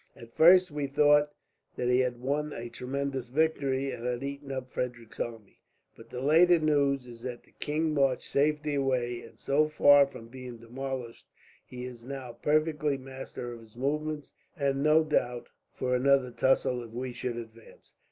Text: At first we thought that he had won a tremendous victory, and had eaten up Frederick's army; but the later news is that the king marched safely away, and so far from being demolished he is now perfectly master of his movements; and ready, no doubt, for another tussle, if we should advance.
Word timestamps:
At 0.15 0.33
first 0.33 0.71
we 0.71 0.87
thought 0.87 1.31
that 1.75 1.87
he 1.87 1.99
had 1.99 2.19
won 2.19 2.53
a 2.53 2.69
tremendous 2.69 3.27
victory, 3.27 3.91
and 3.91 4.03
had 4.03 4.23
eaten 4.23 4.51
up 4.51 4.71
Frederick's 4.71 5.19
army; 5.19 5.59
but 5.95 6.09
the 6.09 6.21
later 6.23 6.57
news 6.57 7.05
is 7.05 7.21
that 7.21 7.43
the 7.43 7.51
king 7.59 7.93
marched 7.93 8.23
safely 8.25 8.73
away, 8.73 9.21
and 9.21 9.37
so 9.37 9.67
far 9.67 10.07
from 10.07 10.27
being 10.27 10.57
demolished 10.57 11.27
he 11.63 11.85
is 11.85 12.03
now 12.03 12.31
perfectly 12.31 12.97
master 12.97 13.53
of 13.53 13.59
his 13.59 13.75
movements; 13.75 14.31
and 14.57 14.77
ready, 14.83 14.89
no 14.89 15.03
doubt, 15.03 15.49
for 15.71 15.95
another 15.95 16.31
tussle, 16.31 16.81
if 16.81 16.89
we 16.89 17.13
should 17.13 17.37
advance. 17.37 17.93